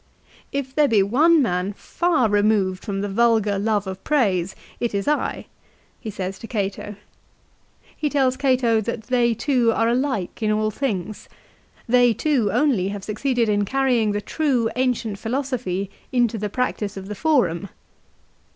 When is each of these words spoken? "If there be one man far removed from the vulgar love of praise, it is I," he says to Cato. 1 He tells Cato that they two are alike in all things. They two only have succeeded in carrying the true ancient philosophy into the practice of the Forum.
"If 0.51 0.73
there 0.73 0.87
be 0.87 1.03
one 1.03 1.43
man 1.43 1.73
far 1.73 2.27
removed 2.27 2.83
from 2.83 3.01
the 3.01 3.07
vulgar 3.07 3.59
love 3.59 3.85
of 3.85 4.03
praise, 4.03 4.55
it 4.79 4.95
is 4.95 5.07
I," 5.07 5.45
he 5.99 6.09
says 6.09 6.39
to 6.39 6.47
Cato. 6.47 6.83
1 6.97 6.97
He 7.97 8.09
tells 8.09 8.35
Cato 8.35 8.81
that 8.81 9.03
they 9.03 9.35
two 9.35 9.71
are 9.71 9.87
alike 9.87 10.41
in 10.41 10.49
all 10.51 10.71
things. 10.71 11.29
They 11.87 12.15
two 12.15 12.49
only 12.51 12.87
have 12.87 13.03
succeeded 13.03 13.47
in 13.47 13.63
carrying 13.63 14.11
the 14.11 14.21
true 14.21 14.71
ancient 14.75 15.19
philosophy 15.19 15.91
into 16.11 16.39
the 16.39 16.49
practice 16.49 16.97
of 16.97 17.07
the 17.07 17.13
Forum. 17.13 17.69